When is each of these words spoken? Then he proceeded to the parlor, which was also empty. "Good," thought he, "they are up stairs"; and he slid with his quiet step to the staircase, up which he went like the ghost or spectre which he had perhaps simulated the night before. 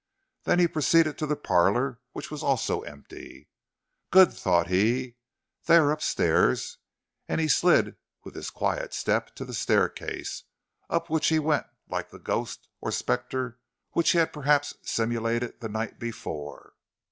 Then 0.45 0.57
he 0.57 0.67
proceeded 0.67 1.19
to 1.19 1.27
the 1.27 1.35
parlor, 1.35 1.99
which 2.11 2.31
was 2.31 2.41
also 2.41 2.81
empty. 2.81 3.49
"Good," 4.09 4.33
thought 4.33 4.65
he, 4.65 5.17
"they 5.67 5.75
are 5.77 5.91
up 5.91 6.01
stairs"; 6.01 6.79
and 7.27 7.39
he 7.39 7.47
slid 7.47 7.97
with 8.23 8.33
his 8.33 8.49
quiet 8.49 8.95
step 8.95 9.35
to 9.35 9.45
the 9.45 9.53
staircase, 9.53 10.45
up 10.89 11.11
which 11.11 11.27
he 11.27 11.37
went 11.37 11.67
like 11.87 12.09
the 12.09 12.17
ghost 12.17 12.67
or 12.81 12.91
spectre 12.91 13.59
which 13.91 14.09
he 14.13 14.17
had 14.17 14.33
perhaps 14.33 14.73
simulated 14.81 15.59
the 15.59 15.69
night 15.69 15.99
before. 15.99 16.73